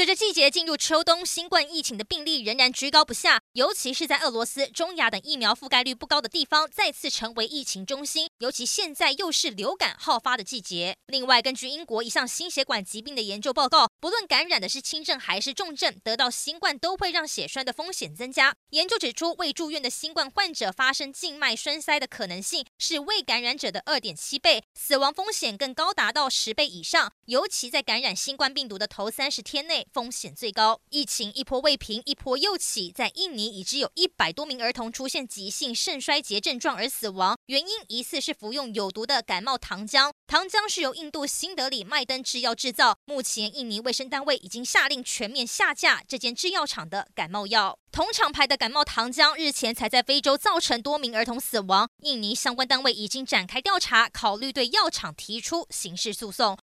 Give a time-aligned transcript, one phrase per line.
[0.00, 8.30] 随着季节进入秋冬，新冠疫情的病例仍然居高不下，尤其是在俄罗斯、中亚等疫苗覆盖率不高的地方，再次成为疫情中心。
[8.38, 10.96] 尤其现在又是流感好发的季节。
[11.08, 18.54] 另外，根据英国一项心血管疾病的研究报告，不论感染的是轻症还是重症，得到新冠都会让血栓的风险增加。
[18.70, 27.12] 研究指出，未住院的新冠患者发生静脉栓塞的可能性是未感染者的二点七倍，死亡风险更高达到十倍以上。
[27.26, 29.86] 尤其在感染新冠病毒的头三十天内。
[29.92, 32.92] 风险最高，疫情一波未平，一波又起。
[32.92, 40.12] 在印尼，已知有一百多名儿童出现急性肾衰竭症状而死亡，原因疑似是服用有毒的感冒糖浆。
[40.26, 47.78] 糖浆是由印度新德里麦登制药制造，目前印尼卫生单位已经下令全面下架这间制药厂的感冒药。
[47.92, 56.56] 同厂牌的感冒糖浆日前才在非洲造成多名儿童死亡，印尼相关单位已经展开调查，考虑对药厂提出刑事诉讼。